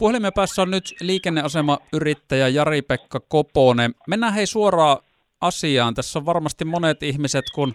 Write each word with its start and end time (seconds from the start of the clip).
Puhelimen 0.00 0.32
päässä 0.32 0.62
on 0.62 0.70
nyt 0.70 0.94
liikenneasemayrittäjä 1.00 2.48
Jari-Pekka 2.48 3.20
Koponen. 3.20 3.94
Mennään 4.06 4.34
hei 4.34 4.46
suoraan 4.46 4.98
asiaan. 5.40 5.94
Tässä 5.94 6.18
on 6.18 6.26
varmasti 6.26 6.64
monet 6.64 7.02
ihmiset, 7.02 7.44
kun 7.54 7.74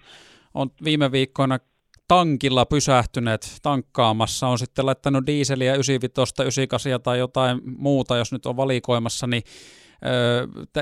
on 0.53 0.69
viime 0.83 1.11
viikkoina 1.11 1.59
tankilla 2.07 2.65
pysähtyneet 2.65 3.57
tankkaamassa, 3.61 4.47
on 4.47 4.59
sitten 4.59 4.85
laittanut 4.85 5.27
diiseliä 5.27 5.73
95, 5.73 6.33
98 6.41 7.01
tai 7.01 7.19
jotain 7.19 7.61
muuta, 7.77 8.18
jos 8.18 8.32
nyt 8.32 8.46
on 8.46 8.57
valikoimassa, 8.57 9.28
niin 9.28 9.44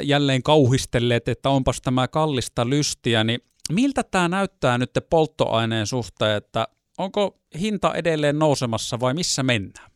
jälleen 0.01 0.43
kauhistelleet, 0.43 1.27
että 1.27 1.49
onpas 1.49 1.81
tämä 1.81 2.07
kallista 2.07 2.69
lystiä, 2.69 3.23
niin 3.23 3.39
miltä 3.71 4.03
tämä 4.03 4.27
näyttää 4.27 4.77
nyt 4.77 4.91
polttoaineen 5.09 5.87
suhteen, 5.87 6.37
että 6.37 6.67
onko 6.97 7.39
hinta 7.59 7.93
edelleen 7.93 8.39
nousemassa 8.39 8.99
vai 8.99 9.13
missä 9.13 9.43
mennään? 9.43 9.92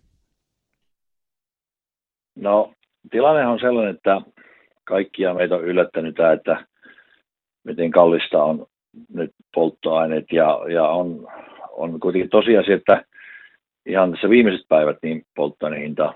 No 2.38 2.72
tilanne 3.12 3.48
on 3.48 3.60
sellainen, 3.60 3.96
että 3.96 4.22
kaikkia 4.84 5.34
meitä 5.34 5.56
on 5.56 5.64
yllättänyt 5.64 6.16
tämä, 6.16 6.32
että 6.32 6.66
miten 7.64 7.92
kallista 7.92 8.44
on 8.44 8.66
nyt 9.14 9.32
polttoaineet 9.56 10.26
ja, 10.32 10.60
ja 10.74 10.88
on, 10.88 11.28
on 11.72 12.00
kuitenkin 12.00 12.30
tosiasia, 12.30 12.76
että 12.76 13.06
ihan 13.86 14.12
tässä 14.12 14.30
viimeiset 14.30 14.68
päivät 14.70 14.98
niin 15.02 15.26
polttoainehinta, 15.36 16.14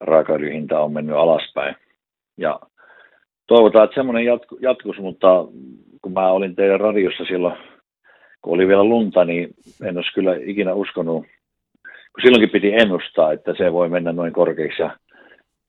raakaöljyhinta 0.00 0.80
on 0.80 0.92
mennyt 0.92 1.16
alaspäin. 1.16 1.76
Ja 2.36 2.60
toivotaan, 3.46 3.84
että 3.84 3.94
semmoinen 3.94 4.24
jatku, 4.24 4.58
jatkus, 4.60 4.98
mutta 4.98 5.46
kun 6.02 6.12
mä 6.12 6.30
olin 6.30 6.56
teidän 6.56 6.80
radiossa 6.80 7.24
silloin, 7.24 7.54
kun 8.42 8.54
oli 8.54 8.68
vielä 8.68 8.84
lunta, 8.84 9.24
niin 9.24 9.48
en 9.82 9.96
olisi 9.96 10.12
kyllä 10.14 10.36
ikinä 10.40 10.74
uskonut, 10.74 11.26
kun 12.12 12.22
silloinkin 12.22 12.50
piti 12.50 12.74
ennustaa, 12.74 13.32
että 13.32 13.54
se 13.58 13.72
voi 13.72 13.88
mennä 13.88 14.12
noin 14.12 14.32
korkeaksi. 14.32 14.82
Ja, 14.82 14.96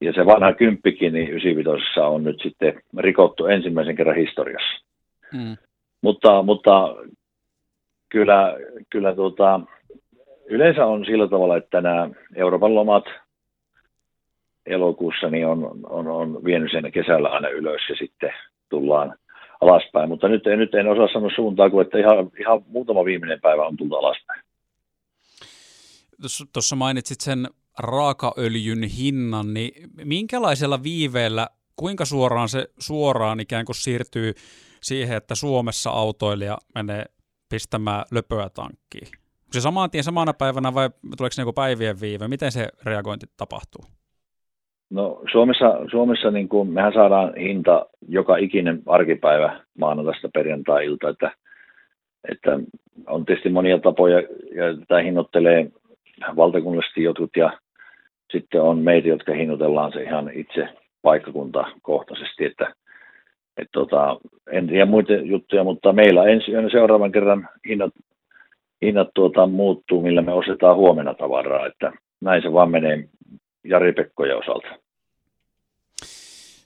ja 0.01 0.13
se 0.13 0.25
vanha 0.25 0.53
kymppikin, 0.53 1.13
niin 1.13 1.29
95 1.29 1.99
on 1.99 2.23
nyt 2.23 2.39
sitten 2.43 2.81
rikottu 2.97 3.45
ensimmäisen 3.45 3.95
kerran 3.95 4.15
historiassa. 4.15 4.85
Mm. 5.33 5.57
Mutta, 6.01 6.43
mutta 6.43 6.95
kyllä, 8.09 8.57
kyllä 8.89 9.15
tuota, 9.15 9.59
yleensä 10.45 10.85
on 10.85 11.05
sillä 11.05 11.27
tavalla, 11.27 11.57
että 11.57 11.81
nämä 11.81 12.09
Euroopan 12.35 12.75
lomat 12.75 13.05
elokuussa 14.65 15.29
niin 15.29 15.47
on, 15.47 15.79
on, 15.89 16.07
on 16.07 16.43
vienyt 16.45 16.71
sen 16.71 16.91
kesällä 16.91 17.29
aina 17.29 17.49
ylös 17.49 17.81
ja 17.89 17.95
sitten 17.95 18.33
tullaan 18.69 19.15
alaspäin. 19.61 20.09
Mutta 20.09 20.27
nyt, 20.27 20.43
nyt 20.45 20.75
en 20.75 20.87
osaa 20.87 21.07
sanoa 21.13 21.31
suuntaa, 21.35 21.69
kuin 21.69 21.85
että 21.85 21.97
ihan, 21.97 22.29
ihan 22.39 22.61
muutama 22.67 23.05
viimeinen 23.05 23.41
päivä 23.41 23.65
on 23.65 23.77
tullut 23.77 23.97
alaspäin. 23.97 24.41
Tuossa 26.53 26.75
mainitsit 26.75 27.21
sen 27.21 27.47
raakaöljyn 27.79 28.83
hinnan, 28.83 29.53
niin 29.53 29.89
minkälaisella 30.05 30.83
viiveellä, 30.83 31.47
kuinka 31.75 32.05
suoraan 32.05 32.49
se 32.49 32.67
suoraan 32.79 33.39
ikään 33.39 33.65
kuin 33.65 33.75
siirtyy 33.75 34.33
siihen, 34.81 35.17
että 35.17 35.35
Suomessa 35.35 35.89
autoilija 35.89 36.57
menee 36.75 37.05
pistämään 37.49 38.03
löpöä 38.11 38.49
tankkiin? 38.49 39.07
Onko 39.07 39.53
se 39.53 39.61
saman 39.61 39.91
tien 39.91 40.03
samana 40.03 40.33
päivänä 40.33 40.73
vai 40.73 40.89
tuleeko 41.17 41.33
se 41.33 41.43
niin 41.43 41.53
päivien 41.53 42.01
viive? 42.01 42.27
Miten 42.27 42.51
se 42.51 42.67
reagointi 42.83 43.25
tapahtuu? 43.37 43.81
No 44.89 45.21
Suomessa, 45.31 45.65
Suomessa 45.91 46.31
niin 46.31 46.49
kuin, 46.49 46.69
mehän 46.69 46.93
saadaan 46.93 47.35
hinta 47.35 47.85
joka 48.07 48.37
ikinen 48.37 48.81
arkipäivä 48.85 49.63
maanantaista 49.79 50.29
perjantai-ilta, 50.33 51.09
että, 51.09 51.31
että 52.31 52.59
on 53.07 53.25
tietysti 53.25 53.49
monia 53.49 53.79
tapoja, 53.79 54.17
ja 54.55 54.77
tätä 54.79 55.01
hinnoittelee 55.01 55.71
valtakunnallisesti 56.35 57.03
jotkut, 57.03 57.29
ja 57.37 57.59
sitten 58.31 58.61
on 58.61 58.77
meitä, 58.77 59.07
jotka 59.07 59.33
hinnoitellaan 59.33 59.91
se 59.93 60.03
ihan 60.03 60.31
itse 60.33 60.69
paikkakuntakohtaisesti, 61.01 62.45
että 62.45 62.73
et 63.57 63.67
tota, 63.71 64.17
en 64.51 64.67
tiedä 64.67 64.85
muita 64.85 65.13
juttuja, 65.13 65.63
mutta 65.63 65.93
meillä 65.93 66.23
ensi 66.23 66.51
seuraavan 66.71 67.11
kerran 67.11 67.49
hinnat, 67.69 67.93
hinnat 68.81 69.07
tuota, 69.15 69.47
muuttuu, 69.47 70.01
millä 70.01 70.21
me 70.21 70.33
ostetaan 70.33 70.75
huomenna 70.75 71.13
tavaraa, 71.13 71.65
että 71.65 71.91
näin 72.21 72.41
se 72.41 72.53
vaan 72.53 72.71
menee 72.71 73.09
Jari 73.63 73.93
osalta. 74.37 74.67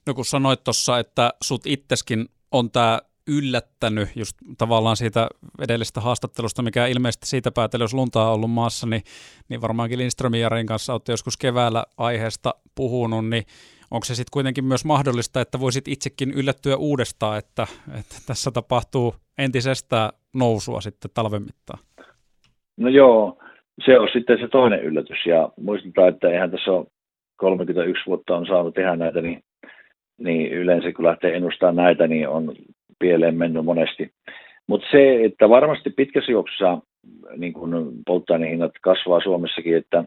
No 0.08 0.13
kun 0.13 0.25
sanoit 0.25 0.63
tuossa, 0.63 1.00
että 1.00 1.34
sut 1.44 1.62
itseskin 1.66 2.25
on 2.52 2.72
tämä 2.72 3.00
yllättänyt 3.28 4.09
just 4.16 4.38
tavallaan 4.57 4.95
siitä 4.95 5.28
edellisestä 5.61 6.01
haastattelusta, 6.01 6.61
mikä 6.61 6.88
ilmeisesti 6.88 7.28
siitä 7.28 7.51
päätellä, 7.51 7.84
jos 7.84 7.94
lunta 7.94 8.28
on 8.28 8.34
ollut 8.34 8.51
maassa, 8.51 8.88
niin, 8.88 9.01
niin 9.50 9.61
varmaankin 9.61 10.00
Lindströmin 10.00 10.41
Jarin 10.41 10.66
kanssa 10.66 10.94
olette 10.94 11.11
joskus 11.11 11.38
keväällä 11.38 11.83
aiheesta 11.97 12.53
puhunut, 12.75 13.29
niin 13.29 13.44
onko 13.91 14.06
se 14.06 14.16
sitten 14.16 14.31
kuitenkin 14.33 14.66
myös 14.66 14.85
mahdollista, 14.85 15.41
että 15.41 15.59
voisit 15.59 15.88
itsekin 15.88 16.31
yllättyä 16.31 16.75
uudestaan, 16.78 17.38
että, 17.38 17.67
että 18.00 18.16
tässä 18.28 18.51
tapahtuu 18.51 19.16
entisestään 19.38 20.09
nousua 20.35 20.81
sitten 20.81 21.12
talven 21.13 21.41
mittaan? 21.41 21.79
No 22.78 22.89
joo, 22.89 23.38
se 23.85 24.00
on 24.00 24.07
sitten 24.13 24.39
se 24.39 24.47
toinen 24.47 24.83
yllätys 24.83 25.25
ja 25.25 25.50
muistetaan, 25.62 26.09
että 26.09 26.29
eihän 26.29 26.51
tässä 26.51 26.72
ole 26.72 26.85
31 27.35 28.03
vuotta 28.07 28.35
on 28.38 28.45
saanut 28.45 28.73
tehdä 28.73 28.95
näitä, 28.95 29.22
niin, 29.22 29.44
niin 30.17 30.51
yleensä 30.51 30.91
kun 30.91 31.06
lähtee 31.06 31.35
ennustamaan 31.35 31.75
näitä, 31.75 32.07
niin 32.07 32.28
on 32.28 32.56
pieleen 33.03 33.36
mennyt 33.36 33.66
monesti. 33.66 34.12
Mutta 34.68 34.88
se, 34.91 35.25
että 35.25 35.50
varmasti 35.50 35.90
pitkässä 35.90 36.31
juoksussa 36.31 36.78
niin 37.38 37.53
kun 37.53 37.91
polttoainehinnat 38.06 38.72
kasvaa 38.81 39.22
Suomessakin, 39.22 39.78
että 39.78 40.03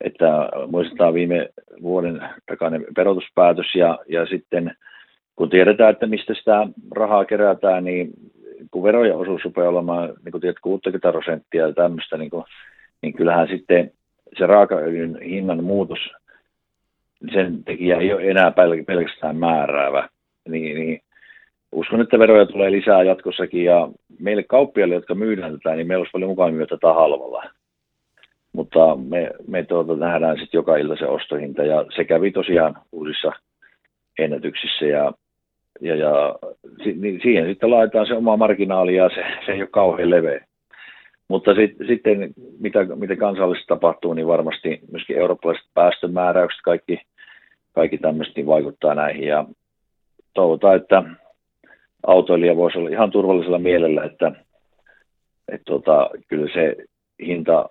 että 0.00 0.48
muistetaan 0.66 1.14
viime 1.14 1.48
vuoden 1.82 2.20
takainen 2.46 2.86
verotuspäätös 2.96 3.74
ja, 3.74 3.98
ja 4.08 4.26
sitten 4.26 4.76
kun 5.36 5.50
tiedetään, 5.50 5.90
että 5.90 6.06
mistä 6.06 6.34
sitä 6.34 6.66
rahaa 6.96 7.24
kerätään, 7.24 7.84
niin 7.84 8.10
kun 8.70 8.82
verojen 8.82 9.16
osuus 9.16 9.44
rupeaa 9.44 9.68
olemaan, 9.68 10.08
niin 10.24 10.32
kuin 10.32 10.40
tiedät, 10.40 10.60
60 10.62 11.12
prosenttia 11.12 11.66
ja 11.66 11.72
tämmöistä, 11.72 12.16
niin, 12.16 12.30
kuin, 12.30 12.44
niin 13.02 13.14
kyllähän 13.14 13.48
sitten 13.48 13.90
se 14.38 14.46
raakaöljyn 14.46 15.18
hinnan 15.22 15.64
muutos, 15.64 15.98
sen 17.32 17.64
tekijä 17.64 17.96
ei 17.96 18.12
ole 18.12 18.30
enää 18.30 18.52
pelkästään 18.86 19.36
määräävä. 19.36 20.08
Niin, 20.48 20.76
niin 20.76 21.00
uskon, 21.74 22.00
että 22.00 22.18
veroja 22.18 22.46
tulee 22.46 22.70
lisää 22.70 23.02
jatkossakin 23.02 23.64
ja 23.64 23.88
meille 24.18 24.42
kauppiaille, 24.42 24.94
jotka 24.94 25.14
myydään 25.14 25.52
tätä, 25.52 25.76
niin 25.76 25.86
meillä 25.86 26.02
olisi 26.02 26.12
paljon 26.12 26.30
mukavammin 26.30 26.56
myydä 26.56 26.66
tätä 26.66 26.92
halvalla. 26.92 27.44
Mutta 28.52 28.96
me, 28.96 29.30
me 29.48 29.62
tuota, 29.62 29.96
nähdään 29.96 30.38
sitten 30.38 30.58
joka 30.58 30.76
ilta 30.76 30.96
se 30.96 31.06
ostohinta 31.06 31.62
ja 31.64 31.84
se 31.96 32.04
kävi 32.04 32.30
tosiaan 32.30 32.76
uusissa 32.92 33.32
ennätyksissä 34.18 34.86
ja, 34.86 35.12
ja, 35.80 35.96
ja 35.96 36.38
niin 36.96 37.20
siihen 37.22 37.46
sitten 37.46 37.70
laitetaan 37.70 38.06
se 38.06 38.14
oma 38.14 38.36
marginaali 38.36 38.94
ja 38.94 39.08
se, 39.08 39.24
se 39.46 39.52
ei 39.52 39.60
ole 39.60 39.68
kauhean 39.72 40.10
leveä. 40.10 40.46
Mutta 41.28 41.54
sit, 41.54 41.76
sitten 41.86 42.34
mitä, 42.60 42.84
mitä 42.94 43.16
kansallisesti 43.16 43.66
tapahtuu, 43.66 44.14
niin 44.14 44.26
varmasti 44.26 44.80
myöskin 44.92 45.18
eurooppalaiset 45.18 45.66
päästömääräykset, 45.74 46.60
kaikki, 46.64 47.00
kaikki 47.72 47.98
tämmöistä 47.98 48.32
niin 48.36 48.46
vaikuttaa 48.46 48.94
näihin. 48.94 49.28
Ja 49.28 49.44
toivotaan, 50.34 50.76
että 50.76 51.02
autoilija 52.06 52.56
voisi 52.56 52.78
olla 52.78 52.90
ihan 52.90 53.10
turvallisella 53.10 53.58
mielellä, 53.58 54.04
että, 54.04 54.32
että 55.48 55.64
tota, 55.64 56.10
kyllä 56.28 56.48
se 56.54 56.76
hinta 57.26 57.68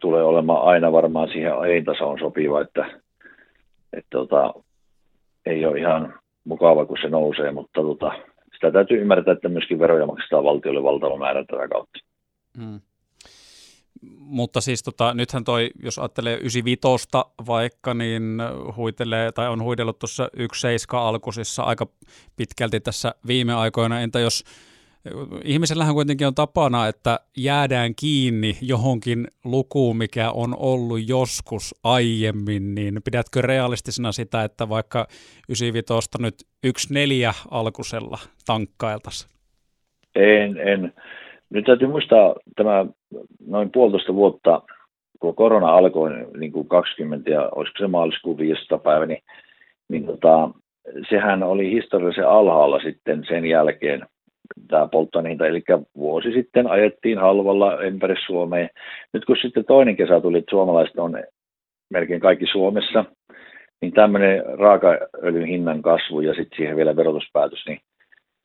tulee 0.00 0.22
olemaan 0.22 0.62
aina 0.62 0.92
varmaan 0.92 1.28
siihen 1.28 1.52
elintasoon 1.52 2.18
sopiva, 2.18 2.60
että, 2.60 2.86
että 3.92 4.10
tota, 4.10 4.54
ei 5.46 5.66
ole 5.66 5.78
ihan 5.78 6.14
mukava, 6.44 6.86
kun 6.86 6.98
se 7.02 7.08
nousee, 7.08 7.50
mutta 7.52 7.82
tota, 7.82 8.12
sitä 8.54 8.70
täytyy 8.72 9.00
ymmärtää, 9.00 9.32
että 9.32 9.48
myöskin 9.48 9.78
veroja 9.78 10.06
maksetaan 10.06 10.44
valtiolle 10.44 10.82
valtava 10.82 11.16
määrä 11.16 11.44
tätä 11.44 11.68
kautta. 11.68 11.98
Hmm. 12.58 12.80
Mutta 14.30 14.60
siis 14.60 14.82
tota, 14.82 15.14
nythän 15.14 15.44
toi, 15.44 15.70
jos 15.82 15.98
ajattelee 15.98 16.36
95 16.36 17.08
vaikka, 17.46 17.94
niin 17.94 18.22
huitelee 18.76 19.32
tai 19.32 19.48
on 19.48 19.62
huidellut 19.62 19.98
tuossa 19.98 20.30
1.7 20.36 20.96
alkusissa 20.96 21.62
aika 21.62 21.86
pitkälti 22.36 22.80
tässä 22.80 23.14
viime 23.26 23.54
aikoina. 23.54 24.00
Entä 24.00 24.20
jos 24.20 24.44
ihmisellähän 25.44 25.94
kuitenkin 25.94 26.26
on 26.26 26.34
tapana, 26.34 26.88
että 26.88 27.20
jäädään 27.36 27.94
kiinni 28.00 28.58
johonkin 28.62 29.26
lukuun, 29.44 29.96
mikä 29.96 30.30
on 30.30 30.56
ollut 30.58 31.08
joskus 31.08 31.74
aiemmin, 31.84 32.74
niin 32.74 33.00
pidätkö 33.04 33.42
realistisena 33.42 34.12
sitä, 34.12 34.44
että 34.44 34.68
vaikka 34.68 35.06
95 35.48 36.08
nyt 36.18 36.34
1.4 36.66 37.34
alkusella 37.50 38.18
tankkailtaisiin? 38.46 39.30
En, 40.14 40.56
en. 40.56 40.92
Nyt 41.50 41.64
täytyy 41.64 41.88
muistaa 41.88 42.34
tämä 42.56 42.86
noin 43.46 43.70
puolitoista 43.72 44.14
vuotta, 44.14 44.62
kun 45.20 45.34
korona 45.34 45.68
alkoi 45.68 46.10
niin 46.36 46.52
kuin 46.52 46.68
20 46.68 47.30
ja 47.30 47.48
olisiko 47.54 47.78
se 47.78 47.86
maaliskuun 47.86 48.38
500 48.38 48.78
päivä, 48.78 49.06
niin, 49.06 49.22
niin 49.88 50.06
tota, 50.06 50.50
sehän 51.10 51.42
oli 51.42 51.70
historiallisen 51.70 52.28
alhaalla 52.28 52.80
sitten 52.80 53.24
sen 53.28 53.44
jälkeen, 53.44 54.06
tämä 54.68 54.88
polttoainehinta, 54.88 55.46
eli 55.46 55.62
vuosi 55.96 56.32
sitten 56.32 56.66
ajettiin 56.66 57.18
halvalla 57.18 57.80
ympäri 57.80 58.14
Suomeen. 58.26 58.70
Nyt 59.12 59.24
kun 59.24 59.36
sitten 59.42 59.64
toinen 59.64 59.96
kesä 59.96 60.20
tuli, 60.20 60.38
että 60.38 60.50
suomalaiset 60.50 60.98
on 60.98 61.22
melkein 61.90 62.20
kaikki 62.20 62.46
Suomessa, 62.46 63.04
niin 63.80 63.92
tämmöinen 63.92 64.42
raakaöljyn 64.58 65.46
hinnan 65.46 65.82
kasvu 65.82 66.20
ja 66.20 66.34
sitten 66.34 66.56
siihen 66.56 66.76
vielä 66.76 66.96
verotuspäätös, 66.96 67.64
niin, 67.68 67.80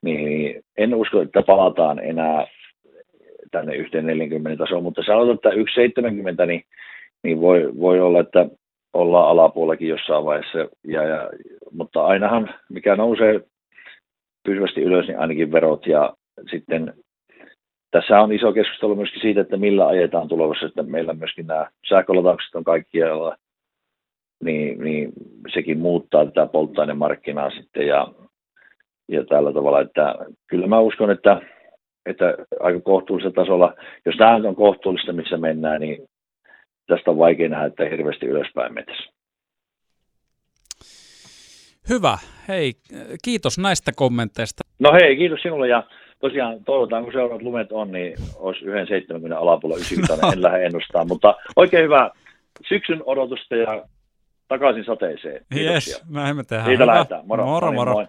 niin 0.03 0.63
en 0.77 0.95
usko, 0.95 1.21
että 1.21 1.41
palataan 1.41 1.99
enää 1.99 2.47
tänne 3.57 3.75
yhteen 3.75 4.05
40 4.05 4.63
tasoon, 4.63 4.83
mutta 4.83 5.03
sanotaan, 5.03 5.35
että 5.35 5.49
1,70 6.41 6.45
niin, 6.45 6.63
niin 7.23 7.41
voi, 7.41 7.71
voi 7.79 7.99
olla, 7.99 8.19
että 8.19 8.47
ollaan 8.93 9.29
alapuolellakin 9.29 9.87
jossain 9.87 10.25
vaiheessa, 10.25 10.59
ja, 10.87 11.03
ja, 11.03 11.29
mutta 11.71 12.05
ainahan 12.05 12.53
mikä 12.69 12.95
nousee 12.95 13.41
pysyvästi 14.45 14.81
ylös, 14.81 15.07
niin 15.07 15.19
ainakin 15.19 15.51
verot 15.51 15.87
ja 15.87 16.13
sitten 16.51 16.93
tässä 17.91 18.19
on 18.19 18.31
iso 18.33 18.53
keskustelu 18.53 18.95
myöskin 18.95 19.21
siitä, 19.21 19.41
että 19.41 19.57
millä 19.57 19.87
ajetaan 19.87 20.27
tulevassa, 20.27 20.65
että 20.65 20.83
meillä 20.83 21.13
myöskin 21.13 21.47
nämä 21.47 21.69
sähkölataukset 21.89 22.55
on 22.55 22.63
kaikkialla, 22.63 23.35
niin, 24.43 24.79
niin 24.83 25.13
sekin 25.53 25.79
muuttaa 25.79 26.25
tätä 26.25 26.45
polttoainemarkkinaa 26.45 27.49
sitten 27.49 27.87
ja, 27.87 28.07
ja 29.09 29.25
tällä 29.25 29.53
tavalla, 29.53 29.81
että 29.81 30.15
kyllä 30.47 30.67
mä 30.67 30.79
uskon, 30.79 31.11
että, 31.11 31.41
että 32.05 32.35
aika 32.59 32.79
kohtuullisella 32.79 33.35
tasolla, 33.35 33.73
jos 34.05 34.15
tämä 34.17 34.35
on 34.35 34.55
kohtuullista, 34.55 35.13
missä 35.13 35.37
mennään, 35.37 35.81
niin 35.81 36.07
tästä 36.87 37.11
on 37.11 37.17
vaikea 37.17 37.49
nähdä, 37.49 37.65
että 37.65 37.85
hirveästi 37.85 38.25
ylöspäin 38.25 38.73
metässä. 38.73 39.11
Hyvä. 41.89 42.17
Hei, 42.47 42.73
kiitos 43.23 43.57
näistä 43.57 43.91
kommenteista. 43.95 44.63
No 44.79 44.93
hei, 44.93 45.17
kiitos 45.17 45.41
sinulle 45.41 45.67
ja 45.67 45.83
tosiaan 46.19 46.63
toivotaan, 46.63 47.03
kun 47.03 47.13
seuraavat 47.13 47.41
lumet 47.41 47.71
on, 47.71 47.91
niin 47.91 48.17
olisi 48.35 48.65
yhden 48.65 48.87
70 48.87 49.39
alapuolella 49.39 49.85
90, 49.85 50.27
en 50.33 50.41
lähde 50.47 50.65
ennustaa, 50.65 51.05
mutta 51.05 51.35
oikein 51.55 51.83
hyvä 51.83 52.11
syksyn 52.67 53.03
odotusta 53.05 53.55
ja 53.55 53.85
takaisin 54.47 54.85
sateeseen. 54.85 55.45
Kiitoksia. 55.53 55.95
Yes, 55.95 56.05
näin 56.09 56.35
me 56.35 56.43
tehdään. 56.43 56.67
Siitä 56.67 56.87
lähdetään. 56.87 57.27
Moro. 57.27 57.45
Moro, 57.45 57.71
moro. 57.71 57.91
moro. 57.91 58.03